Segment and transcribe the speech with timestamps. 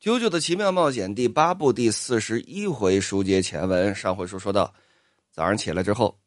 [0.02, 3.94] 《啾啾的奇妙冒险》第八部第四十一回书接前文。
[3.94, 4.72] 上回书说到，
[5.30, 6.18] 早上起来之后，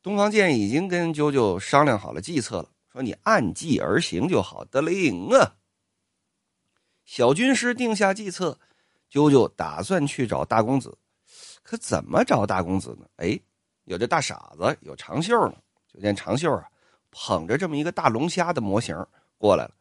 [0.00, 5.56] 东方健已经跟啾啾商量好了计策了，说你按计而行就好得令啊。
[7.04, 8.56] 小军师定下计策，
[9.10, 10.96] 啾啾打算去找大公子，
[11.64, 13.08] 可怎么找大公子呢？
[13.16, 13.36] 哎，
[13.86, 15.56] 有这大傻子，有长袖呢。
[15.92, 16.64] 就见长袖啊，
[17.10, 18.94] 捧着这么一个大龙虾的模型
[19.36, 19.74] 过来了。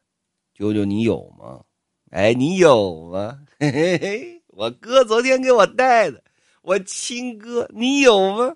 [0.58, 1.64] 啾啾，你有吗？
[2.10, 3.40] 哎，你有吗？
[3.60, 6.24] 嘿嘿嘿，我哥昨天给我带的，
[6.64, 8.56] 我亲哥，你有吗？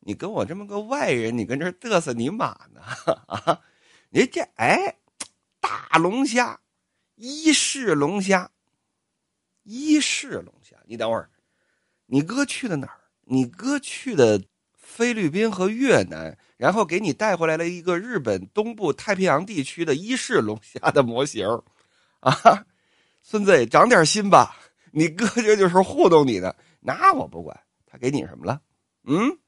[0.00, 2.80] 你跟我这么个外人，你跟这嘚瑟你妈呢？
[3.26, 3.60] 啊，
[4.08, 4.96] 你这哎，
[5.60, 6.58] 大龙虾，
[7.16, 8.50] 伊式龙虾，
[9.64, 11.28] 伊式龙虾，你等会儿，
[12.06, 13.00] 你哥去的哪儿？
[13.24, 14.42] 你哥去的
[14.74, 21.46] 菲律宾和越南，然后给你带回来了一个日本东部太平洋地区的伊式龙虾的模型。
[22.20, 22.66] 啊，
[23.22, 24.56] 孙子，长点心吧！
[24.90, 27.58] 你哥这就是糊弄你的，那我不管。
[27.86, 28.60] 他给你什么了？
[29.04, 29.38] 嗯，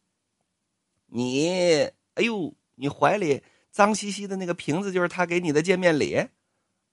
[1.07, 1.83] 你，
[2.15, 6.27] 哎呦，你怀里脏兮兮的那个瓶子，就是他给你的见面礼。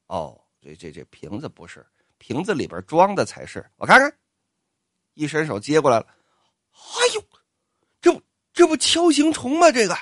[0.08, 1.86] 哦，这这这瓶子不是，
[2.18, 3.66] 瓶子里边装的才是。
[3.78, 4.14] 我看看，
[5.14, 6.08] 一伸手接过来了。
[6.74, 7.24] 哎呦，
[8.02, 9.72] 这不这不锹形虫吗？
[9.72, 9.98] 这个，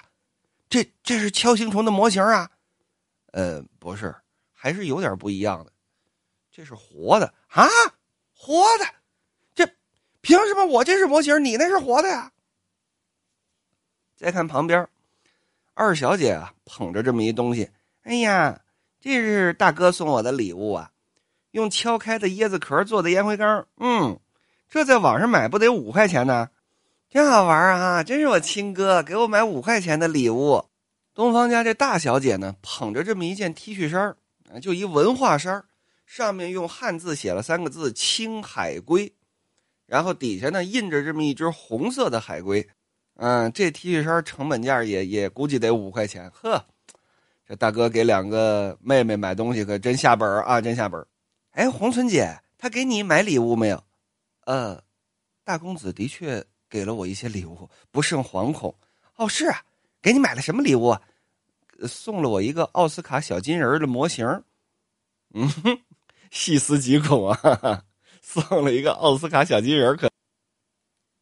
[0.68, 2.50] 这这是锹形虫的模型啊？
[3.34, 4.16] 呃，不是。
[4.66, 5.72] 还是有点不一样的，
[6.52, 7.68] 这是活的啊，
[8.34, 8.86] 活的，
[9.54, 9.64] 这
[10.22, 12.32] 凭什么我这是模型，你那是活的呀？
[14.18, 14.88] 再看旁边，
[15.76, 17.70] 二小姐啊捧着这么一东西，
[18.02, 18.60] 哎呀，
[19.00, 20.90] 这是大哥送我的礼物啊，
[21.52, 24.20] 用敲开的椰子壳做的烟灰缸，嗯，
[24.68, 26.50] 这在网上买不得五块钱呢，
[27.08, 28.04] 真好玩啊！
[28.04, 30.66] 真是我亲哥给我买五块钱的礼物。
[31.14, 34.18] 东方家这大小姐呢，捧着这么一件 T 恤衫
[34.62, 35.64] 就一文化衫
[36.06, 39.14] 上面用汉字写了三个字“青海龟”，
[39.86, 42.68] 然后底下呢印着这么一只红色的海龟。
[43.16, 46.30] 嗯，这 T 恤衫成本价也也估计得五块钱。
[46.32, 46.66] 呵，
[47.48, 51.06] 这大哥给两个妹妹买东西可真下本啊，真下本
[51.52, 53.84] 哎，红村姐，他给你买礼物没有？
[54.46, 54.84] 呃，
[55.44, 58.76] 大公子的确给了我一些礼物，不胜惶恐。
[59.16, 59.64] 哦，是啊，
[60.02, 60.96] 给你买了什么礼物？
[61.88, 64.26] 送了我一个奥斯卡小金人的模型，
[65.34, 65.50] 嗯，
[66.32, 67.84] 细思极恐啊！
[68.22, 70.10] 送了一个奥斯卡小金人，可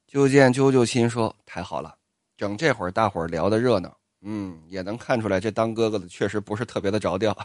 [0.07, 1.97] 就见啾啾心说：“太好了，
[2.37, 7.35] 整这会儿大伙儿聊的热闹，嗯，也能看出来这当哥哥的确实不是特别的着调。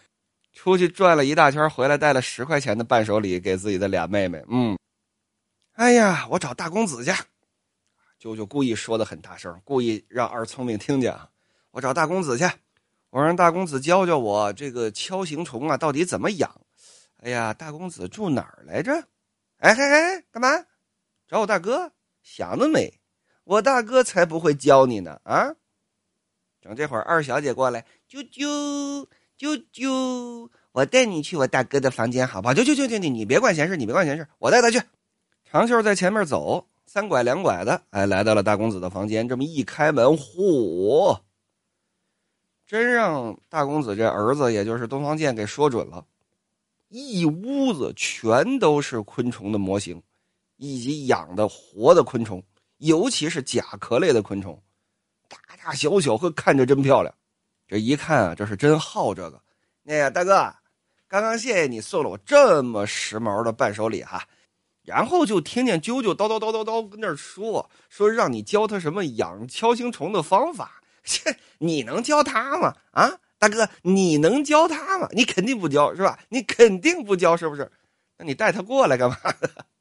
[0.52, 4.44] 出去转了一大圈，回来带了十块钱的伴手礼给自己的俩妹妹。
[4.48, 4.78] 嗯，
[5.72, 7.10] 哎呀，我找大公子去。
[8.20, 11.28] 啾啾故意说的很大声，故意让二聪明听见啊。”
[11.70, 12.44] 我找大公子去，
[13.10, 16.50] 我让大公子教教我这个锹形虫啊到底怎么养。
[17.22, 18.92] 哎呀，大公子住哪儿来着？
[19.58, 20.66] 哎嘿嘿，干嘛？
[21.26, 21.92] 找我大哥？
[22.22, 23.00] 想得美！
[23.44, 25.54] 我大哥才不会教你呢啊！
[26.60, 29.06] 整这会儿二小姐过来，啾啾
[29.38, 32.54] 啾啾，我带你去我大哥的房间好不好？
[32.54, 34.80] 啾啾啾啾，你你别管闲事，你别管闲事，我带他去。
[35.44, 39.28] 长袖在前面走，三拐两拐的，哎，来到了大公子的房间。
[39.28, 41.20] 这么一开门，嚯！
[42.68, 46.04] 真让大公子这儿子，也就是东方剑给说准了，
[46.90, 50.02] 一屋子全都是昆虫的模型，
[50.58, 52.42] 以及养的活的昆虫，
[52.76, 54.62] 尤其是甲壳类的昆虫，
[55.28, 57.14] 大大小小，和看着真漂亮。
[57.66, 59.40] 这一看啊，这是真好这个。
[59.82, 60.54] 那个大哥，
[61.08, 64.22] 刚刚谢谢你送了我这么时髦的伴手礼哈。
[64.82, 70.77] 然后就听见啾啾叨叨叨叨叨跟那说说，让你教他什么养锹形虫的方法。
[71.08, 72.74] 切， 你能教他吗？
[72.92, 75.08] 啊，大哥，你能教他吗？
[75.12, 76.18] 你肯定不教是吧？
[76.28, 77.70] 你肯定不教是不是？
[78.18, 79.16] 那你带他过来干嘛？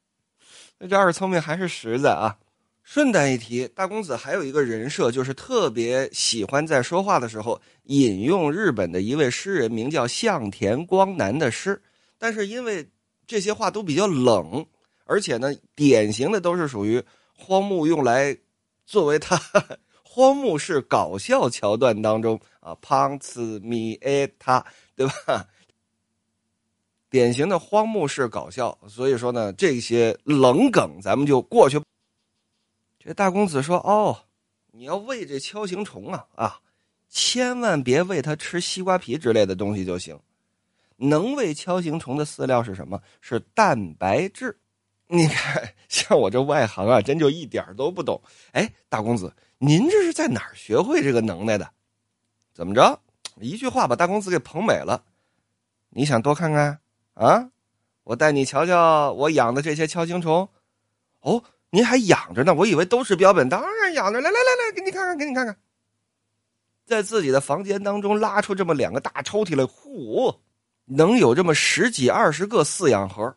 [0.79, 2.37] 那这二聪明还是实在啊。
[2.83, 11.81] 顺带一提，大公子还有一个人设，就是特别喜欢在说话的时候引用日本的一位诗人，名叫向田光男的诗。
[12.17, 12.89] 但是因为
[13.27, 14.65] 这些话都比较冷，
[15.03, 17.03] 而且呢，典型的都是属于
[17.35, 18.37] 荒木用来
[18.85, 19.37] 作为他。
[20.17, 24.65] 荒木式搞笑桥段当中啊，胖次米埃他，
[24.95, 25.45] 对吧？
[27.07, 31.79] 典型的荒木式搞笑，所以说呢，这些冷梗咱们就过去。
[32.97, 34.23] 这大公子说：“哦，
[34.71, 36.59] 你要喂这锹形虫啊啊，
[37.07, 40.19] 千万别喂它吃西瓜皮之类的东西就行。
[40.95, 42.99] 能喂锹形虫的饲料是什么？
[43.21, 44.57] 是蛋白质。
[45.09, 48.19] 你看，像我这外行啊，真就一点都不懂。
[48.53, 51.69] 哎，大公子。”您这是在哪儿学会这个能耐的？
[52.53, 52.99] 怎么着？
[53.39, 55.03] 一句话把大公子给捧美了。
[55.89, 56.79] 你想多看看
[57.13, 57.49] 啊？
[58.03, 60.47] 我带你瞧瞧我养的这些锹形虫。
[61.21, 62.53] 哦，您还养着呢？
[62.53, 64.21] 我以为都是标本，当然养着。
[64.21, 65.57] 来来来来，给你看看，给你看看，
[66.85, 70.37] 在自己的房间当中拉出这么两个大抽屉来，嚯，
[70.85, 73.35] 能有这么十几二十个饲养盒。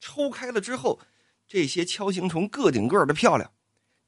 [0.00, 0.98] 抽开了之后，
[1.46, 3.50] 这些锹形虫个顶个的漂亮，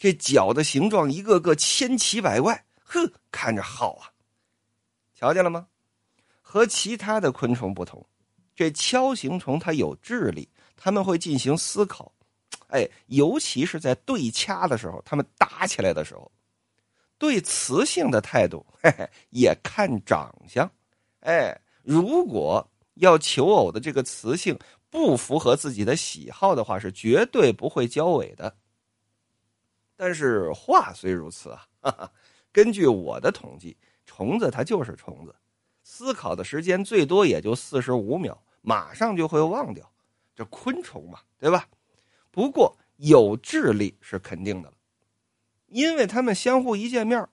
[0.01, 4.09] 这脚的形状一个个千奇百怪，呵，看着好啊。
[5.15, 5.67] 瞧见了吗？
[6.41, 8.03] 和其他的昆虫不同，
[8.57, 12.11] 这锹形虫它有智力，他们会进行思考。
[12.69, 16.33] 哎，尤其是在对掐的时候，他们打起来的时候，
[17.19, 20.69] 对雌性的态度嘿嘿也看长相。
[21.21, 24.59] 哎，如果要求偶的这个雌性
[24.89, 28.57] 不符合自己的喜好的话，是绝对不会交尾的。
[30.03, 32.13] 但是话虽如此啊，哈哈，
[32.51, 33.77] 根据我的统计，
[34.07, 35.35] 虫子它就是虫子，
[35.83, 39.87] 思考的时间最多也就四十五秒，马上就会忘掉。
[40.35, 41.69] 这昆虫嘛，对吧？
[42.31, 44.75] 不过有智力是肯定的了，
[45.67, 47.29] 因为他们相互一见面，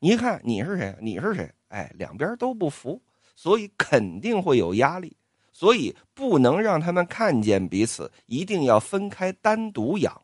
[0.00, 3.00] 你看你是谁，你是谁，哎，两边都不服，
[3.34, 5.16] 所以肯定会有压力，
[5.50, 10.20] 所以不能让他们看见彼此，一定要分开单独养。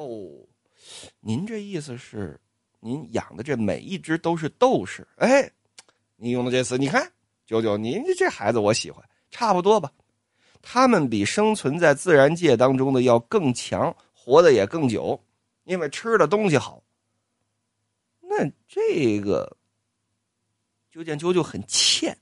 [0.00, 0.46] 哦，
[1.20, 2.40] 您这意思是，
[2.80, 5.06] 您养的这每一只都是斗士？
[5.16, 5.52] 哎，
[6.16, 7.12] 你用的这词，你看，
[7.44, 9.92] 九九，您这孩子我喜欢，差不多吧。
[10.62, 15.22] 他们比生存在自然界当中的要更强，活的也更久，
[15.64, 16.82] 因为吃的东西好。
[18.22, 19.54] 那这个，
[20.90, 22.16] 就见啾啾很欠，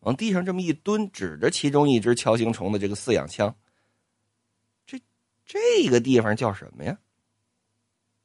[0.00, 3.56] 往地上这么一蹲，指着其中一只锹形虫的这个饲养枪。
[5.50, 6.96] 这个地方叫什么呀？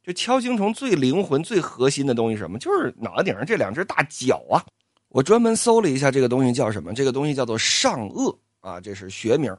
[0.04, 2.60] 这锹形虫最灵魂、最核心的东西什么？
[2.60, 4.63] 就是脑袋顶上这两只大角啊！
[5.07, 6.94] 我专门搜了一下，这个东西叫什么？
[6.94, 8.38] 这个东西叫做上颚。
[8.60, 9.56] 啊，这是学名。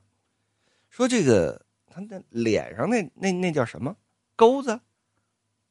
[0.91, 3.97] 说这个他那脸上那那那叫什么
[4.37, 4.79] 钩子、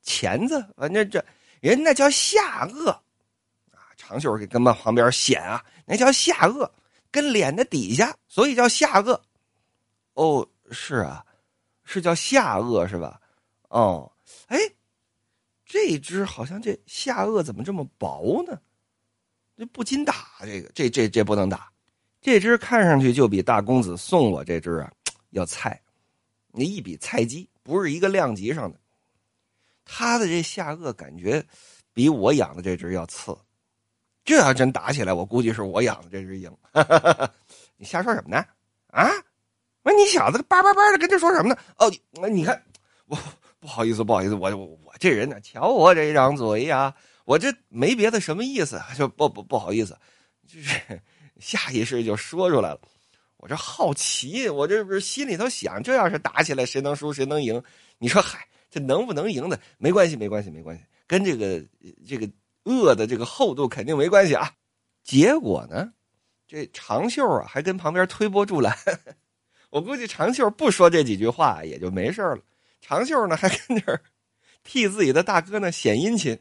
[0.01, 0.65] 钳子？
[0.75, 1.23] 反正这
[1.61, 3.01] 人那叫下颚啊。
[3.95, 6.69] 长袖给跟往旁边显啊，那叫下颚，
[7.09, 9.17] 跟脸的底下，所以叫下颚。
[10.15, 11.24] 哦，是啊，
[11.85, 13.21] 是叫下颚是吧？
[13.69, 14.11] 哦，
[14.47, 14.57] 哎，
[15.65, 18.59] 这只好像这下颚怎么这么薄呢？
[19.57, 21.71] 这不禁打这个，这这这不能打。
[22.21, 24.91] 这只看上去就比大公子送我这只啊
[25.29, 25.81] 要菜，
[26.51, 28.79] 那一比菜鸡不是一个量级上的。
[29.85, 31.45] 他的这下颚感觉
[31.93, 33.37] 比我养的这只要次，
[34.23, 36.51] 这要真打起来，我估计是我养的这只赢。
[37.77, 38.43] 你瞎说什么呢？
[38.87, 39.07] 啊？
[39.85, 41.57] 那你小子叭叭叭的跟这说什么呢？
[41.77, 42.61] 哦，那你看，
[43.05, 43.17] 我
[43.59, 46.93] 不好意思，不好意思，我我这人呢，瞧我这张嘴呀，
[47.23, 49.95] 我这没别的什么意思，就不不不好意思，
[50.45, 50.99] 就是。
[51.37, 52.79] 下意识就说出来了，
[53.35, 57.61] 我这好奇，我这不是心里头想，这要是打起来，谁能输谁能赢？
[57.97, 59.59] 你说，嗨，这能不能赢的？
[59.77, 61.61] 没关系，没关系，没关系，跟这个
[62.07, 62.25] 这个
[62.63, 64.49] 恶的这个厚度肯定没关系啊。
[65.03, 65.91] 结果呢，
[66.47, 68.73] 这长袖啊还跟旁边推波助澜，
[69.75, 72.37] 我估计长袖不说这几句话也就没事了，
[72.79, 74.01] 长袖呢还跟这儿
[74.63, 76.39] 替自己的大哥呢显殷勤。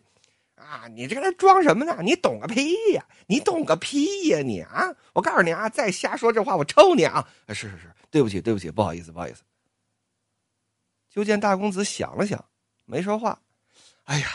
[0.54, 1.98] 啊，你这个装什么呢？
[2.00, 3.04] 你懂个屁呀！
[3.26, 4.38] 你懂个屁呀！
[4.38, 7.28] 你啊，我告诉你啊，再瞎说这话，我抽你啊！
[7.48, 9.42] 是是是，对不起对不起，不好意思不好意思。
[11.10, 12.42] 就见大公子想了想，
[12.84, 13.36] 没说话。
[14.04, 14.28] 哎呀，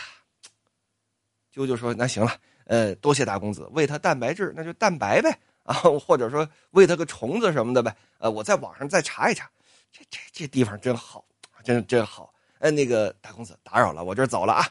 [1.50, 7.96] 舅舅说：“那行了，呃，多谢大公子，喂他蛋白质，那就蛋白呗啊，或者说喂它个虫子什么的呗。
[8.18, 9.50] 呃，我在网上再查一查，
[9.92, 11.24] 这这这地方真好，
[11.64, 12.32] 真真好。
[12.58, 14.66] 哎，那个大公子打扰了，我这走了啊。”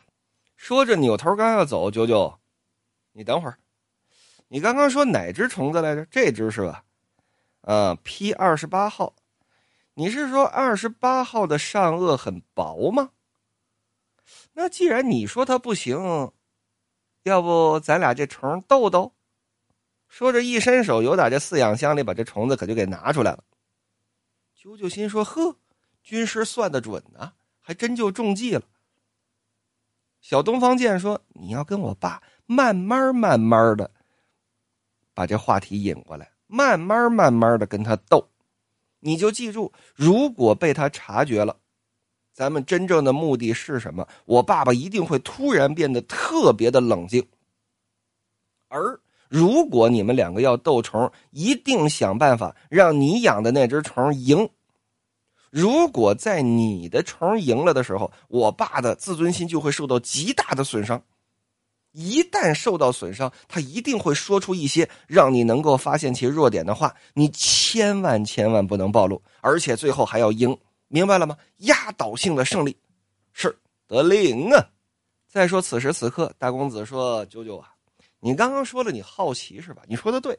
[0.55, 2.38] 说着，扭头刚要走，九九，
[3.13, 3.58] 你等会儿，
[4.50, 6.05] 你刚刚说哪只虫子来着？
[6.12, 6.84] 这只是吧？
[7.62, 9.15] 啊，P 二十八号，
[9.93, 13.12] 你是说二十八号的上颚很薄吗？
[14.51, 16.31] 那既然你说它不行，
[17.24, 19.13] 要不咱俩这虫斗斗？
[20.09, 23.43] 说着一伸手，由打这饲养箱里把这虫子可就给拿出来了。
[24.59, 25.55] 啾啾心说：“呵，
[26.03, 28.63] 军师算得准呐，还真就中计了。”
[30.19, 33.89] 小东方剑说：“你要跟我爸慢慢慢慢的
[35.13, 38.27] 把这话题引过来，慢慢慢慢的跟他斗。
[38.99, 41.55] 你就记住，如果被他察觉了，
[42.33, 44.05] 咱们真正的目的是什么？
[44.25, 47.25] 我爸爸一定会突然变得特别的冷静。
[48.67, 48.99] 而
[49.29, 54.50] 如果你们两个要斗虫，一定想办法让你养的那只虫赢。”
[55.51, 61.01] 如果在你的虫赢了的时候，我爸的自尊心就会受到极大的损伤。
[61.91, 66.95] 一旦受到损伤，他一定会说出一些让你能够发现其弱点的话。
[67.15, 70.55] 你千万千万不能暴露，而且最后还要赢，
[70.88, 71.36] 明白了吗？
[71.57, 72.77] 压倒性的胜利，
[73.33, 73.57] 是
[73.88, 74.69] 得令啊！
[75.27, 77.69] 再说此时此刻，大公子说：“九九啊，
[78.19, 79.81] 你刚刚说了你好奇是吧？
[79.88, 80.38] 你说的对，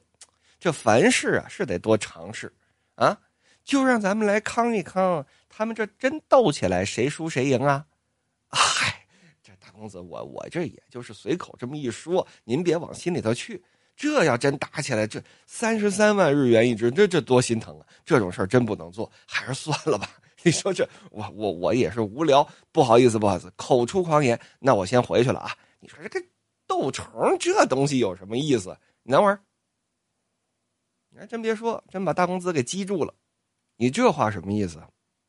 [0.58, 2.52] 这凡事啊是得多尝试
[2.94, 3.18] 啊。
[3.64, 7.86] 就让咱们来康一康，他们这真斗起来，谁输谁赢啊？
[8.48, 8.96] 嗨。”
[9.72, 13.62] 公子，我我这也就是随口这么一说，您别往心里头去。
[13.96, 17.86] 这要真打起来，这三十三万日元一只，这这多心疼啊！
[18.04, 20.10] 这种事儿真不能做，还是算了吧。
[20.44, 24.38] 你说这，我我我也是无聊，不好意思，不好意思，口出狂言。
[24.58, 25.56] 那我先回去了啊。
[25.78, 26.26] 你说这个
[26.70, 28.78] 斗虫这东西有什么意思？
[29.02, 29.40] 你等会儿，
[31.08, 33.12] 你还真别说，真把大公子给激住了。
[33.74, 34.80] 你这话什么意思？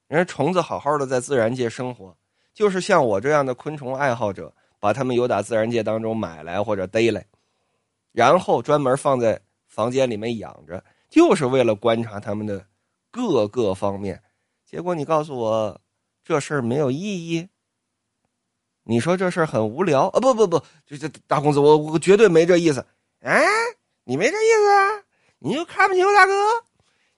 [0.08, 2.16] 人家虫子好好的在自然界生活。
[2.54, 7.26] 就是像我这样的昆虫爱好者，把它们有打自然界当中买来或者逮来，
[8.12, 12.68] 然后专门放在房间里面养着，就是为了观察它们的
[13.10, 14.22] 各个方面。
[14.64, 15.82] 结果你告诉我
[16.24, 17.50] 这事儿没有意义，
[18.92, 20.20] 你说这事儿很无聊啊？
[20.20, 22.86] 不不不，这这大公子，我我绝对没这意思。
[23.22, 23.42] 哎，
[24.04, 25.04] 你没这意思啊？
[25.40, 26.34] 你就看不起我大哥？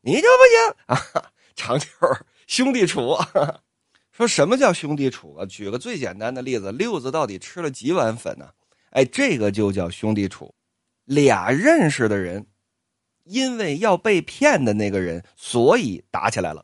[0.01, 1.31] 你就不行啊？
[1.55, 1.87] 长久
[2.45, 3.17] 兄弟处。
[4.11, 5.47] 说什么叫兄弟处啊？
[5.47, 8.51] 举个最简单的例子，六子到底吃了几碗粉呢？
[8.91, 10.53] 哎，这个就叫兄弟处。
[11.05, 12.45] 俩认识的人，
[13.23, 16.63] 因为要被骗的那个人，所以打起来了。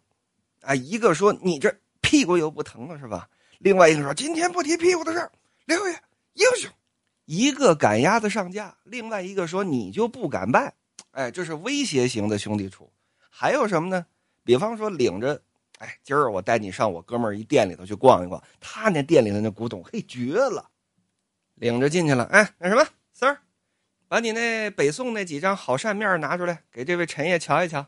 [0.62, 3.28] 啊，一个说你这屁股又不疼了是吧？
[3.60, 5.30] 另外一个说今天不提屁股的事
[5.66, 5.94] 六爷
[6.34, 6.70] 英雄。
[7.26, 10.74] 一个赶鸭子上架，另外一个说你就不敢办。
[11.12, 12.92] 哎，这是威胁型的兄弟处。
[13.30, 14.06] 还有什么呢？
[14.44, 15.40] 比方说领着。
[15.78, 20.70] 哎，今儿我带你上我哥们儿一店里头去逛一逛，他那店里的那古董，嘿，绝了！
[21.56, 22.26] 领着进去了。
[22.26, 23.40] 哎，那什么，三儿，
[24.10, 27.86] 把你那北宋那几张好扇面拿出来，给这位陈爷瞧一瞧。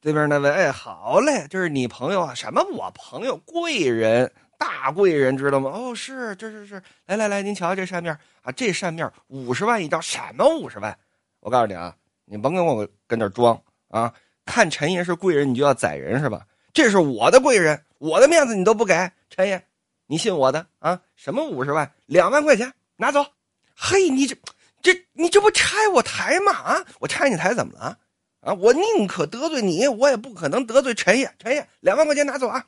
[0.00, 2.32] 对面那位，哎，好嘞，这是你朋友啊？
[2.32, 3.36] 什么我朋友？
[3.38, 4.32] 贵人，
[4.62, 5.70] 大贵人，知道吗？
[5.70, 6.80] 哦，是，这是是。
[7.06, 10.96] 来来来，您瞧瞧这扇面啊，这扇面五十万一张，什么五十万？
[11.40, 11.92] 我告诉你啊，
[12.26, 14.14] 你甭跟我跟那装啊！
[14.46, 16.46] 看陈爷是贵人，你就要宰人是吧？
[16.72, 19.60] 这是我的贵人，我的面子你都不给，陈爷，
[20.06, 21.00] 你信我的啊？
[21.16, 23.26] 什么五十万、两万块钱拿走？
[23.74, 24.36] 嘿，你这
[24.80, 26.52] 这你这不拆我台吗？
[26.52, 27.98] 啊，我拆你台怎么了？
[28.42, 31.28] 啊，我宁可得罪你，我也不可能得罪陈爷。
[31.40, 32.64] 陈爷，两万块钱拿走啊！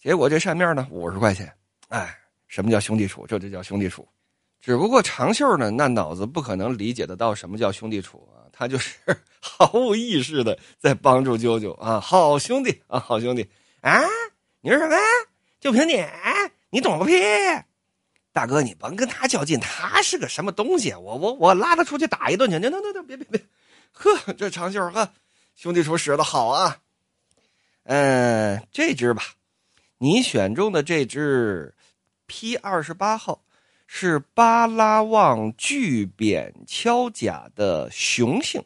[0.00, 1.52] 结果这扇面呢，五十块钱。
[1.88, 3.26] 哎，什么叫兄弟处？
[3.26, 4.06] 这就叫兄弟处。
[4.60, 8.46] 只不过长袖呢，那脑子不可能理解得到什么叫兄弟处啊。
[8.52, 8.94] 他就是
[9.40, 13.48] 毫无意识的在帮助啾啾啊，好兄弟啊，好兄弟
[13.80, 14.02] 啊！
[14.60, 14.96] 你说什么？
[15.60, 16.04] 就凭你，
[16.70, 17.14] 你懂个屁！
[18.32, 20.92] 大哥，你甭跟他较劲，他是个什么东西？
[20.94, 22.58] 我我我拉他出去打一顿去！
[22.58, 23.40] 那那那别别别！
[23.92, 25.08] 呵，这长袖呵，
[25.54, 26.76] 兄弟处使的好啊！
[27.84, 29.22] 嗯，这只吧，
[29.98, 31.74] 你选中的这只
[32.26, 33.44] P 二十八号。
[33.90, 38.62] 是巴拉望巨扁锹甲的雄性，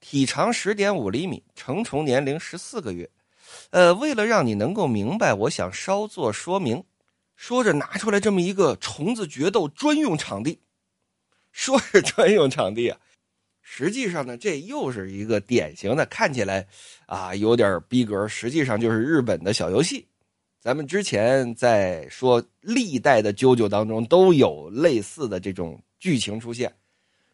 [0.00, 3.08] 体长十点五厘米，成虫年龄十四个月。
[3.70, 6.82] 呃，为了让你能够明白，我想稍作说明。
[7.36, 10.58] 说着，拿出来这么一个虫子决斗专用场地。
[11.52, 12.98] 说是专用场地啊，
[13.60, 16.66] 实际上呢，这又是一个典型的看起来
[17.06, 20.08] 啊有点逼格，实际上就是日本的小游戏。
[20.62, 26.72] 咱们之前在说历代的啾啾当中都有类似的这种剧情出现，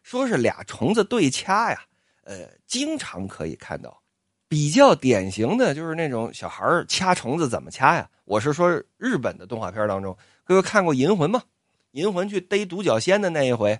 [0.01, 1.79] 说是俩虫子对掐呀，
[2.23, 4.01] 呃，经常可以看到。
[4.47, 8.09] 比较典型的就是那种小孩掐虫子怎么掐呀？
[8.25, 11.39] 我是说日本的动画片当中，各位看过《银魂》吗？
[11.91, 13.79] 《银魂》去逮独角仙的那一回，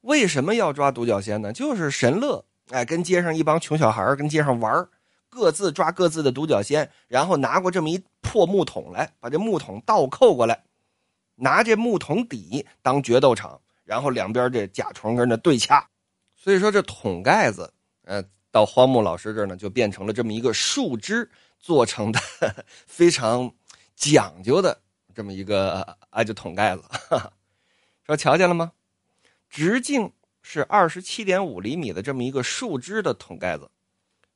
[0.00, 1.52] 为什么要抓独角仙呢？
[1.52, 4.88] 就是神乐，哎，跟街上一帮穷小孩跟街上玩
[5.28, 10.64] 各自抓各自的独角仙，然后拿过这么一破木桶来，把这木桶倒扣过来，
[11.34, 15.86] 拿这木桶底当决斗场，然后两边这甲虫跟那对掐。
[16.34, 17.72] 所以说这桶盖子，
[18.04, 22.20] 呃，到荒木老师这呢，就变成了这么一个树枝做成的
[22.86, 23.52] 非常
[23.94, 24.80] 讲究的
[25.14, 26.82] 这么一个啊，就桶盖子。
[28.06, 28.72] 说瞧见了吗？
[29.50, 30.10] 直径
[30.42, 33.70] 是二十七点五厘米的这么一个树枝的桶盖子。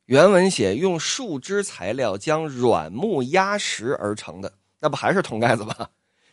[0.06, 5.88] 原文写用树枝材料将软木压实而成的，那不还是桶盖子吗？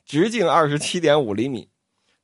[0.06, 1.70] 直径二十七点五厘米，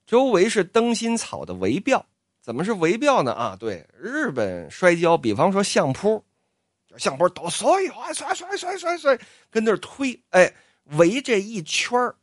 [0.05, 2.05] 周围是灯芯草的围吊。
[2.41, 3.31] 怎么是围吊呢？
[3.31, 6.23] 啊，对，日本摔跤，比方说相扑，
[6.97, 7.67] 相扑都摔
[8.13, 10.53] 摔摔摔摔摔，跟那儿推，哎，
[10.97, 12.13] 围这一圈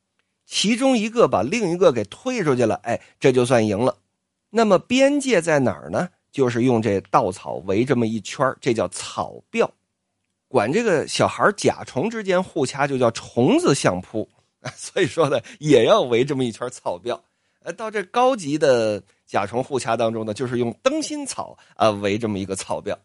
[0.47, 3.99] 其中一个把另一个给推出去了，哎，这就算赢了。
[4.51, 6.11] 那么边界在哪儿呢？
[6.33, 9.71] 就是用这稻草围这么一圈这叫草镳。
[10.49, 14.29] 管这个小孩甲虫之间互掐就叫虫子相扑。
[14.77, 17.23] 所以说呢，也要围这么一圈草镳。
[17.65, 22.99] 呃，到这高级的甲虫互掐当中呢，就是用灯芯草啊围这么一个草镳。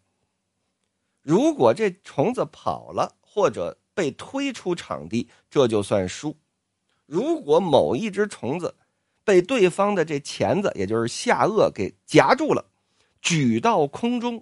[1.22, 6.36] 如果这虫子跑了或者被推出场地，这就算输。
[7.05, 8.75] 如果某一只虫子
[9.24, 12.63] 被对方的这钳子，也就是下颚给夹住了，
[13.27, 14.41] 举到空中，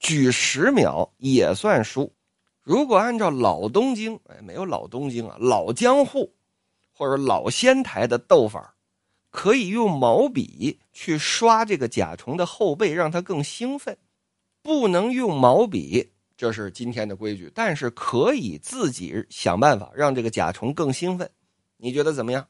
[0.00, 2.12] 举十秒也算输。
[2.60, 6.34] 如果按照老东京，哎，没有老东京啊，老江户
[6.92, 8.74] 或者老仙台的斗法，
[9.30, 13.96] 可以用毛笔去刷这个甲虫的后背，让它更兴奋。
[14.62, 21.30] 不能用毛笔，这是今天的规矩，但是可以自己想办法让这个甲虫更兴奋。
[21.76, 22.48] 你觉得怎么样？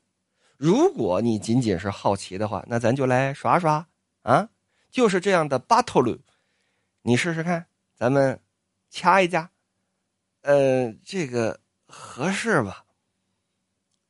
[0.56, 3.87] 如果你仅仅是好奇的话，那咱就来耍耍
[4.23, 4.49] 啊，
[4.92, 6.20] 就是这样的 battle，
[7.00, 8.38] 你试试看，咱们
[8.90, 9.50] 掐一架。
[10.42, 12.84] 呃，这个合适吧？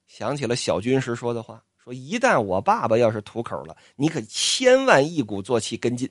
[0.06, 6.10] 想起了小军师说的话，说一旦我爸爸要是吐口了，你可千万一鼓作气跟进。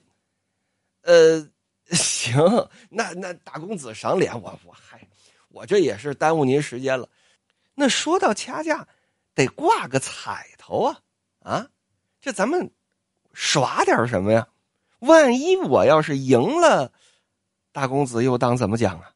[1.02, 1.46] 呃，
[1.92, 2.34] 行，
[2.88, 5.06] 那那大公子赏脸，我我嗨，
[5.48, 7.08] 我这也是耽误您时间了。
[7.74, 8.88] 那说到掐架，
[9.34, 11.00] 得挂个彩头啊
[11.40, 11.68] 啊！
[12.20, 12.70] 这咱们
[13.34, 14.48] 耍点什么呀？
[15.02, 16.92] 万一我要是赢了，
[17.72, 19.12] 大公子又当怎么讲啊？